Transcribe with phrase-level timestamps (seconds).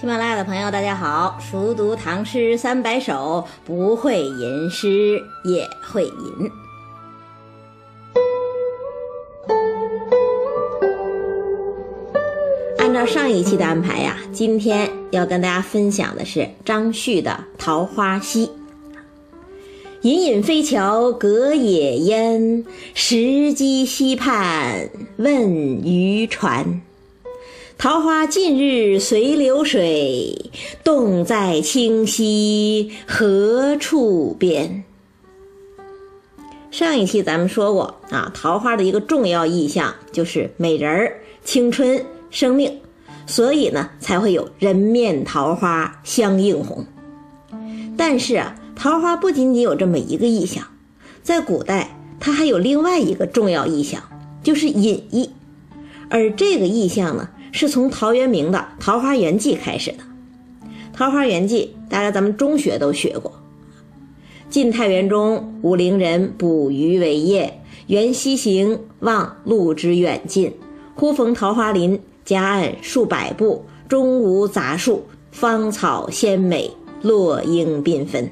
[0.00, 1.38] 喜马拉雅的朋友，大家好！
[1.38, 6.50] 熟读唐诗三百首，不会吟诗也会吟。
[12.78, 17.32] 按照上一期的安排呀，今天要跟大家分享的是张旭的
[17.62, 18.46] 《桃花溪》。
[20.00, 22.64] 隐隐飞桥隔野烟，
[22.94, 23.16] 石
[23.52, 24.88] 矶溪畔
[25.18, 25.52] 问
[25.84, 26.80] 渔船。
[27.80, 30.50] 桃花尽日随流水，
[30.84, 34.84] 洞在清溪何处边？
[36.70, 42.82] 上一期咱们说过啊，桃花的一个重要意象就是美人儿、青春、生命，
[43.26, 46.84] 所以呢才会有人面桃花相映红。
[47.96, 50.62] 但是啊，桃花不仅仅有这么一个意象，
[51.22, 54.02] 在古代它还有另外一个重要意象，
[54.42, 55.30] 就是隐逸，
[56.10, 57.30] 而这个意象呢。
[57.52, 59.98] 是从陶渊明的《桃花源记》开始的，
[60.92, 63.32] 《桃花源记》大家咱们中学都学过。
[64.48, 70.52] 晋太元中，武陵人捕鱼为业，缘溪行，望路之远近，
[70.96, 76.70] 忽逢桃花林，夹岸数百步，中无杂树，芳草鲜美，
[77.02, 78.30] 落英缤纷。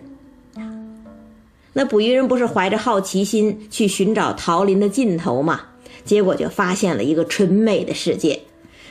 [1.73, 5.61] 那捕鱼人不是怀着好奇心去寻找桃林的尽头吗？
[6.05, 8.41] 结果就发现了一个纯美的世界。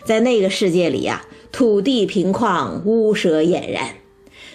[0.08, 3.96] 在那个世界里呀，土地平旷，屋舍俨然，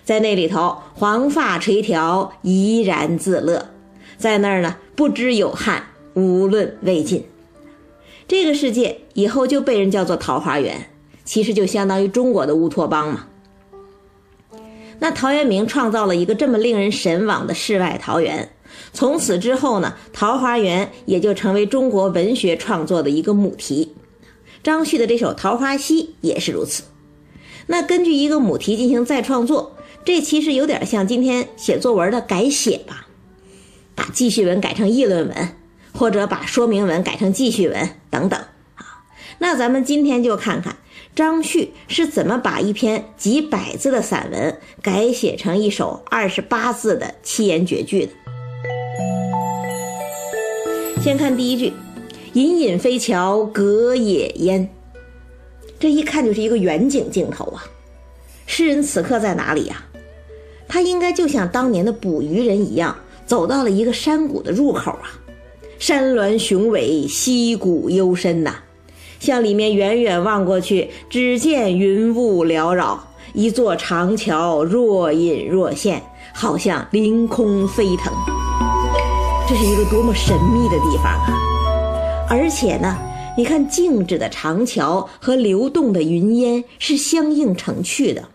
[0.02, 3.68] 在那里头，黄发垂髫，怡然自乐，
[4.16, 7.26] 在那儿呢，不知有汉，无论魏晋。
[8.26, 10.88] 这个世界以后就被人叫做桃花源，
[11.22, 13.26] 其实就相当于中国的乌托邦嘛。
[15.00, 18.48] 那陶渊明创造了一个这么令人神往的世外桃源，
[18.94, 23.92] 从此之后呢，桃花源也就成为中国文学创作的一个母题。
[24.62, 26.84] 张旭的这首《桃花溪》也是如此。
[27.66, 33.06] 那根据一个母题进行再创作，这其实有点像今天写作文的改写吧，
[33.94, 35.48] 把记叙文改成议论文，
[35.92, 38.38] 或者把说明文改成记叙文等等
[38.76, 39.04] 啊。
[39.38, 40.76] 那咱们今天就看看
[41.14, 48.12] 张旭是怎么把一篇几百字的散文改写成一首二十八字的七言绝句的。
[51.02, 51.72] 先看第一句。
[52.34, 54.66] 隐隐飞桥隔野烟，
[55.78, 57.62] 这一看就是一个远景镜头啊！
[58.46, 59.84] 诗人此刻在哪里呀？
[60.66, 65.12] 他应该就像当年的捕鱼人一样，走到了一个山谷的入口啊！
[65.78, 68.54] 山峦雄伟，溪谷幽深呐，
[69.20, 78.10] 向里面远远望过去，只见云雾缭绕，一座长桥若隐若现，好像凌空飞腾。
[79.46, 81.51] 这是一个多么神秘的地方啊！
[82.34, 82.96] 而且呢，
[83.36, 88.30] 你看静止的长桥和流动的云烟是相映成趣的。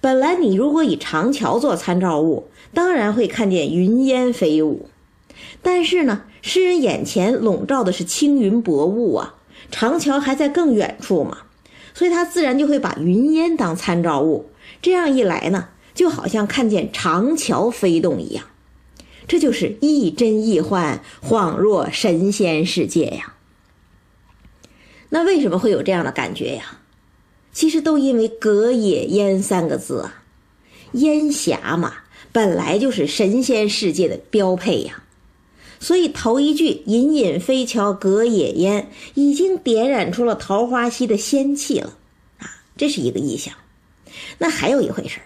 [0.00, 4.88] 本来你如果以长桥做参照物，当然会看见云烟飞舞。
[5.62, 9.36] 但是呢，诗人眼前笼罩的是青云薄雾啊，
[9.70, 11.42] 长桥还在更远处嘛，
[11.94, 14.50] 所以他自然就会把云烟当参照物。
[14.82, 18.46] 这样一来呢，就好像看见长桥飞动一样。
[19.30, 23.36] 这就是亦真亦幻，恍若神仙世界呀。
[25.10, 26.80] 那为什么会有这样的感觉呀？
[27.52, 30.24] 其实都因为“隔野烟”三个字啊，
[30.94, 31.94] 烟霞嘛，
[32.32, 35.04] 本来就是神仙世界的标配呀。
[35.78, 41.96] 所以头一句“隐隐飞桥隔野烟”已经点染出了桃花溪的仙气了
[42.40, 43.54] 啊，这是一个意象。
[44.38, 45.20] 那还有一回事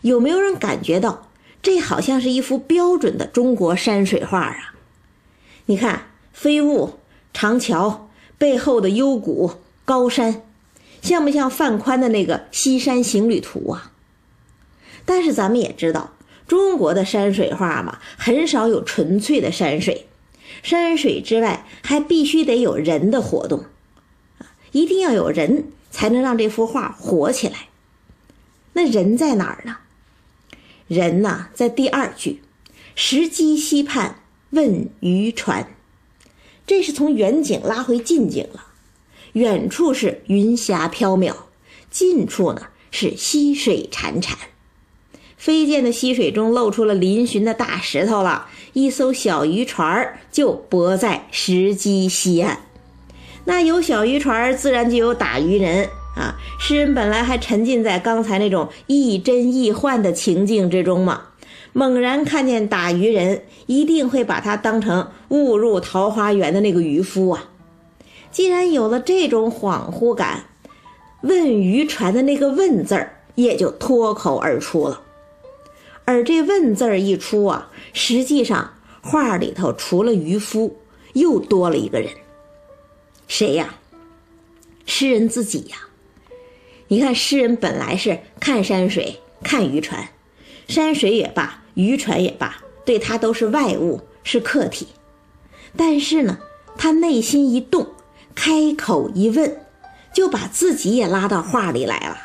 [0.00, 1.28] 有没有人感觉到？
[1.64, 4.74] 这好像是一幅标准的中国山水画啊！
[5.64, 6.98] 你看飞雾、
[7.32, 9.50] 长桥背后的幽谷、
[9.86, 10.42] 高山，
[11.00, 13.92] 像不像范宽的那个《西山行旅图》啊？
[15.06, 16.12] 但是咱们也知道，
[16.46, 20.06] 中国的山水画嘛，很少有纯粹的山水，
[20.62, 23.64] 山水之外还必须得有人的活动
[24.36, 27.68] 啊，一定要有人才能让这幅画活起来。
[28.74, 29.78] 那人在哪儿呢？
[30.86, 32.42] 人呐，在第二句
[32.94, 34.20] ，“石矶溪畔
[34.50, 35.68] 问渔船”，
[36.66, 38.66] 这是从远景拉回近景了。
[39.32, 41.34] 远处是云霞飘渺，
[41.90, 44.34] 近处呢是溪水潺潺。
[45.36, 52.60] 飞溅的溪水中露出了嶙峋的大石头了，一艘小渔船就泊在石矶西岸。
[53.46, 55.90] 那有小渔船，自然就有打渔人。
[56.14, 61.22] 啊，诗人本来还沉浸在刚才那种亦真亦幻的情境之中嘛，
[61.72, 67.50] 猛然看见打渔人，一定会把他当成误入桃花源的那个渔夫啊。
[68.30, 70.44] 既然有了这种恍惚感，
[71.22, 75.00] 问渔船的那个“问”字儿也就脱口而出了。
[76.04, 80.76] 而这“问”字儿一出啊，实际上画里头除了渔夫，
[81.14, 82.10] 又多了一个人。
[83.26, 83.74] 谁呀？
[84.86, 85.76] 诗人自己呀。
[86.88, 90.06] 你看，诗人本来是看山水、看渔船，
[90.68, 94.88] 山水也罢，渔船也罢，对他都是外物，是客体。
[95.76, 96.38] 但是呢，
[96.76, 97.86] 他内心一动，
[98.34, 99.60] 开口一问，
[100.12, 102.16] 就把自己也拉到画里来了，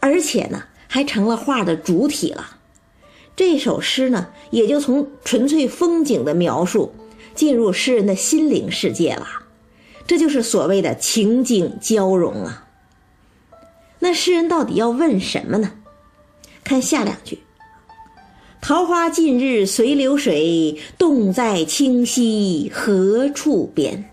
[0.00, 2.58] 而且呢，还成了画的主体了。
[3.36, 6.92] 这首诗呢，也就从纯粹风景的描述，
[7.34, 9.26] 进入诗人的心灵世界了。
[10.06, 12.66] 这就是所谓的情景交融啊。
[14.04, 15.72] 那诗人到底要问什么呢？
[16.62, 17.38] 看下两句。
[18.60, 24.10] 桃花尽日随流水，洞在清溪何处边？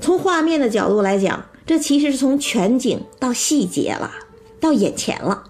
[0.00, 4.10] 从画面的角度来讲，这其实是从全景到细节了，
[4.58, 5.44] 到眼前了。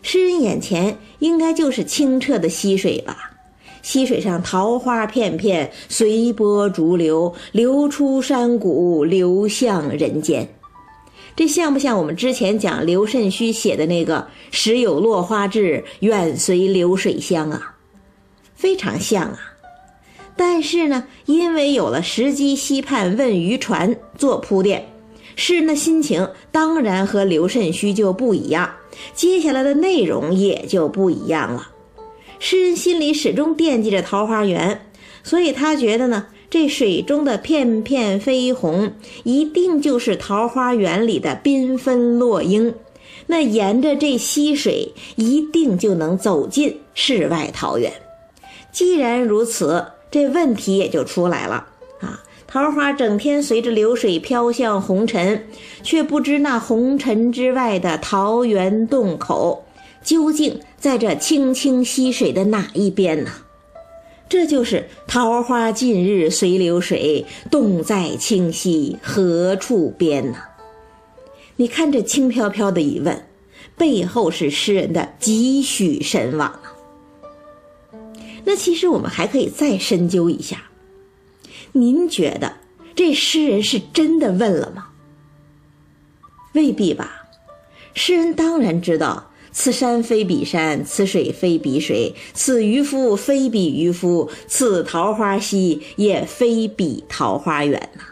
[0.00, 3.32] 诗人眼前应该就是清澈的溪水吧？
[3.82, 10.48] 溪水上桃花片片，随波逐流，流出山谷，流向人间。
[11.36, 17.76] 这像不像我们之前讲刘慎虚写的那个“时有落花至，远随流水香”啊？
[18.54, 19.38] 非常像啊！
[20.36, 24.88] 但是呢，因为有了“石矶溪畔问渔船”做铺垫，
[25.34, 28.74] 诗人的心情当然和刘慎虚就不一样，
[29.14, 31.70] 接下来的内容也就不一样了。
[32.38, 34.86] 诗人心里始终惦记着桃花源，
[35.22, 36.26] 所以他觉得呢。
[36.50, 38.92] 这水中的片片绯红，
[39.22, 42.74] 一定就是桃花源里的缤纷落英。
[43.28, 47.92] 那沿着这溪水，一定就能走进世外桃源。
[48.72, 51.68] 既然如此，这问题也就出来了
[52.00, 52.24] 啊！
[52.48, 55.46] 桃花整天随着流水飘向红尘，
[55.84, 59.64] 却不知那红尘之外的桃源洞口，
[60.02, 63.30] 究竟在这清清溪水的哪一边呢？
[64.30, 70.38] 这就是桃花尽日随流水，洞在清溪何处边呢？
[71.56, 73.26] 你看这轻飘飘的一问，
[73.76, 76.62] 背后是诗人的几许神往啊！
[78.44, 80.70] 那其实我们还可以再深究一下，
[81.72, 82.54] 您觉得
[82.94, 84.90] 这诗人是真的问了吗？
[86.52, 87.26] 未必吧，
[87.94, 89.29] 诗人当然知道。
[89.52, 98.04] 此山非彼山，此水非彼水，此渔夫非彼渔夫，此桃花溪也非彼桃花源呐。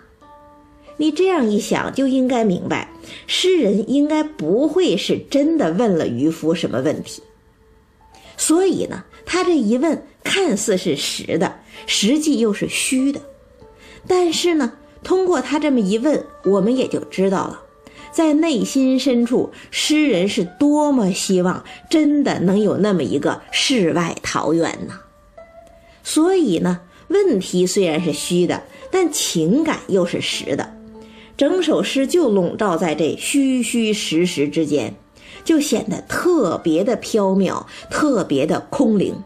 [0.96, 2.90] 你这样一想，就应该明白，
[3.29, 7.23] 诗人应该不会是真的问了渔夫什么问题。
[8.37, 13.20] 所以呢，他这一问看似是实的，实际又是虚的。
[14.08, 14.73] 但是呢，
[15.05, 17.62] 通过他这么一问，我们也就知道了。
[18.10, 25.00] 在内心深处，诗人是多么希望真的能有那么一个世外桃源呢？
[26.02, 30.75] 所以呢，问题虽然是虚的，但情感又是实的，
[31.37, 34.94] 整首诗就笼罩在这虚虚实实之间，
[35.44, 39.22] 就显得特别的飘渺，特别的空灵，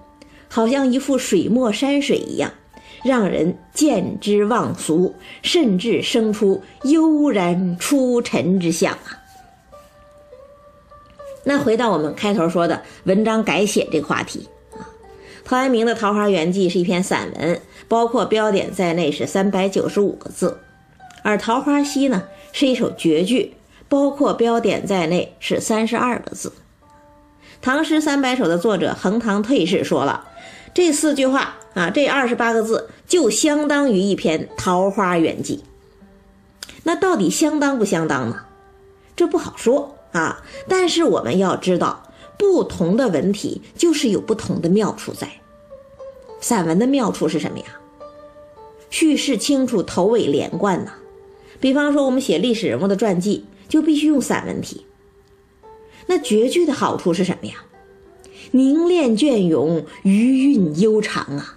[0.48, 2.52] 好像一幅水墨山水一样。
[3.04, 9.18] 让人见之忘俗，甚至生出悠然出尘之象啊！
[11.44, 14.86] 那回到我们开头说的文章改写这个话题啊，
[15.44, 20.60] 陶渊明的《桃花源记》是一篇散文，包括标点在内是三百九十五个字，
[21.24, 23.54] 而《桃花溪》呢是一首绝句，
[23.88, 26.50] 包括标点在内是三十二个字。
[27.60, 30.28] 《唐诗三百首》的作者横塘退士说了。
[30.74, 35.58] 这四句话啊，这二十八个字就相当于一篇《桃花源记》。
[36.84, 38.46] 那到底相当不相当呢？
[39.14, 40.42] 这不好说啊。
[40.68, 45.28] 但是我们要知道，不同的文体就是有不同的妙处在。
[46.40, 47.66] 散文的妙处是什么呀？
[48.88, 50.92] 叙事清楚，头尾连贯呐。
[51.60, 54.86] 比方说，我们写历史人物的传记，就必须用散文体。
[56.06, 57.54] 那绝句的好处是什么呀？
[58.52, 61.56] 凝练隽永，余韵悠长啊，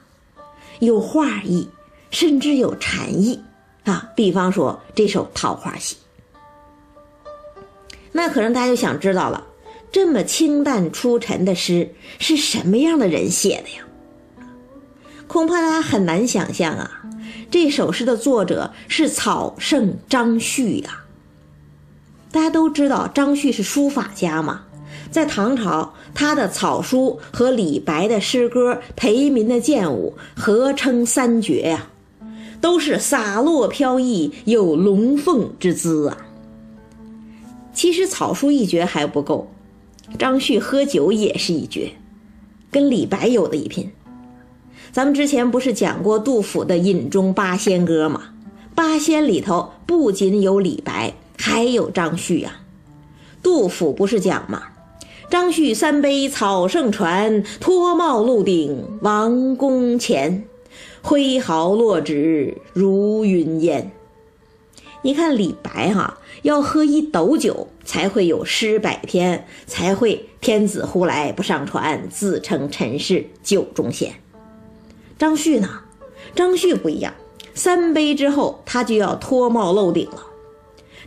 [0.80, 1.70] 有画意，
[2.10, 3.40] 甚至有禅意
[3.84, 4.12] 啊。
[4.16, 5.96] 比方说这首《桃花溪》，
[8.12, 9.46] 那可能大家就想知道了，
[9.92, 13.86] 这么清淡出尘的诗是什么样的人写的呀？
[15.28, 17.02] 恐怕大家很难想象啊。
[17.52, 21.04] 这首诗的作者是草圣张旭呀。
[22.32, 24.64] 大家都知道张旭是书法家嘛。
[25.12, 31.88] 在唐朝，他的草书和李白的诗歌、裴民的剑舞合称三绝呀，
[32.60, 36.18] 都是洒落飘逸，有龙凤之姿啊。
[37.74, 39.50] 其实草书一绝还不够，
[40.18, 41.92] 张旭喝酒也是一绝，
[42.72, 43.92] 跟李白有的一拼。
[44.92, 48.22] 咱们之前不是讲过杜甫的《饮中八仙歌》吗？
[48.74, 52.52] 八仙里头不仅有李白，还有张旭呀。
[53.44, 54.64] 杜甫不是讲吗？
[55.29, 60.46] 张旭三杯草圣传，脱帽露顶王宫前，
[61.01, 63.91] 挥毫落纸如云烟。
[65.01, 74.13] 你看李白哈，要喝一斗酒才会有诗百篇，才会天子呼来不上船，自称臣是酒中仙。
[75.17, 75.82] 张旭呢？
[76.36, 77.13] 张旭不一样，
[77.53, 80.25] 三杯之后他就要脱帽露顶了，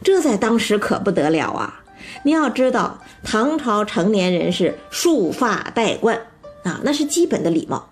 [0.02, 1.84] 这在当时可不得了啊！
[2.22, 6.20] 你要知道，唐朝成年人是束发戴冠
[6.64, 7.90] 啊，那是基本的礼貌，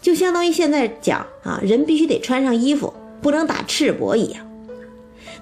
[0.00, 4.46] 就相当于现在讲啊，人必须得穿上衣服，不能打赤膊一样。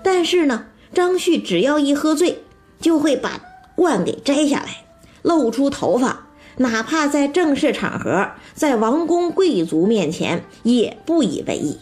[0.02, 2.42] 但是呢，张旭只要一喝醉，
[2.80, 3.40] 就会把
[3.75, 4.85] 冠给摘下来，
[5.23, 6.26] 露出头发。
[6.57, 11.78] 哪怕在正式场合，在王公贵族面前也不以为意。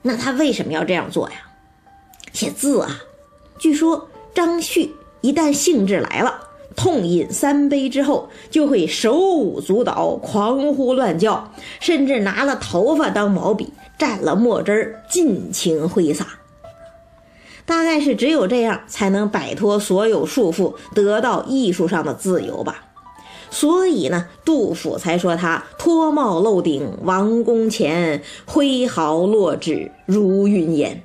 [0.00, 1.36] 那他为什么要这样做呀？
[2.32, 3.00] 写字啊！
[3.58, 6.34] 据说张旭一旦兴致来了，
[6.74, 16.26] 痛饮三杯之后，就会手舞足蹈、狂呼乱叫，甚至拿了头发当毛笔，蘸了墨汁儿，尽情挥洒。
[17.64, 22.86] 大概是只有这样，才能摆脱所有束缚，得到艺术上的自由吧。
[23.50, 31.02] 所以呢，杜甫才说他脱帽露顶王宫前，挥毫落纸如云烟。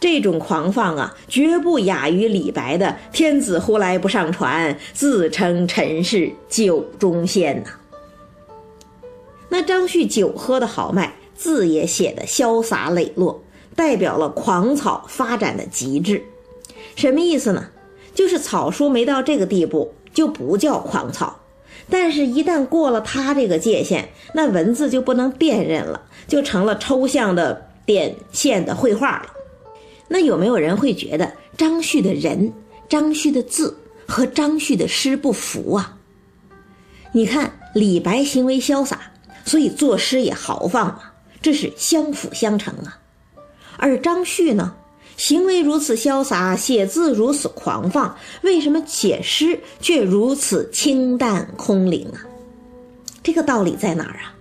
[0.00, 7.70] 这种狂放啊，绝不亚于李白的“天子呼来不上船，自称臣是酒中仙”呐。
[9.48, 13.42] 那张旭酒喝的豪迈，字也写的潇洒磊落，
[13.76, 16.24] 代表了狂草发展的极致。
[16.96, 17.66] 什么意思呢？
[18.14, 21.40] 就是草书没到这个地步，就不叫狂草。
[21.88, 29.26] 但是，一旦过了他这个界限，那文字就不能辨认了，就成了抽象的点线的绘画了。
[30.12, 32.52] 那有没有人会觉得张旭的人、
[32.86, 35.96] 张旭的字和张旭的诗不符啊？
[37.12, 39.12] 你看，李白行为潇洒，
[39.46, 41.00] 所以作诗也豪放嘛，
[41.40, 43.00] 这是相辅相成啊。
[43.78, 44.74] 而张旭呢？
[45.16, 52.20] 行为如此潇洒，写字如此狂放，为什么写诗却如此清淡空灵啊？
[53.22, 54.36] 这个道理在哪儿啊？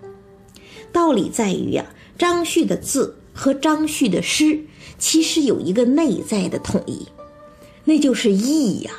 [0.91, 1.85] 道理在于呀，
[2.17, 4.59] 张旭的字和张旭的诗
[4.99, 7.07] 其实有一个内在的统一，
[7.85, 8.91] 那就是意呀，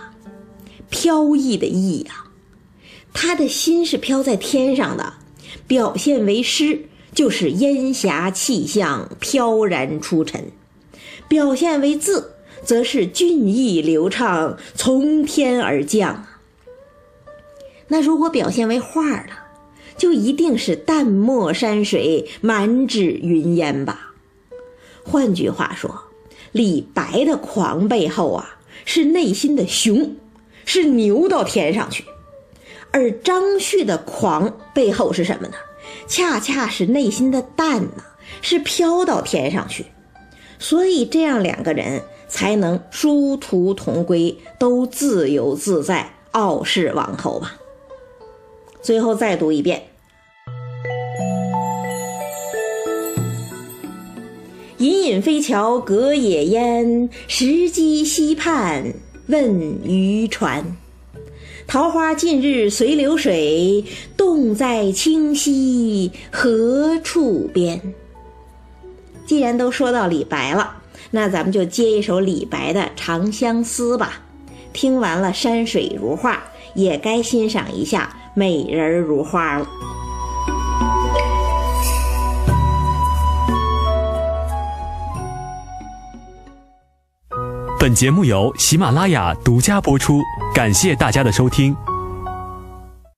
[0.90, 2.24] 飘逸的逸呀。
[3.12, 5.14] 他的心是飘在天上的，
[5.68, 10.50] 表现为诗就是烟霞气象飘然出尘。
[11.28, 12.32] 表现为字，
[12.64, 16.26] 则是俊逸流畅，从天而降。
[17.86, 19.28] 那如果表现为画了，
[19.96, 24.08] 就一定是淡墨山水，满纸云烟吧。
[25.04, 25.94] 换句话说，
[26.52, 30.16] 李白的狂背后啊，是内心的雄，
[30.64, 32.04] 是牛到天上去；
[32.90, 35.54] 而张旭的狂背后是什么呢？
[36.06, 38.04] 恰恰是内心的淡呐，
[38.40, 39.86] 是飘到天上去。
[40.58, 47.56] 所以这样两个人才能殊途同归，都自由自在，傲视王侯吧。
[48.80, 49.82] 最后再读一遍：
[54.82, 58.92] 隐隐飞桥隔野烟，石矶西畔
[59.28, 60.76] 问渔船。
[61.68, 63.84] 桃花尽日随流水，
[64.16, 67.94] 洞在清溪何处边？
[69.24, 70.78] 既然都说到李白了，
[71.12, 74.20] 那咱们就接一首李白的《长相思》吧。
[74.72, 76.42] 听完了山水如画，
[76.74, 79.68] 也该欣赏一下美人如花了。
[87.82, 90.22] 本节目由喜马拉雅独家播出，
[90.54, 91.76] 感谢大家的收听。